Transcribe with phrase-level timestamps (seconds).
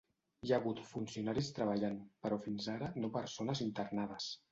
[0.47, 4.31] Hi ha hagut funcionaris treballant però fins ara no persones internades.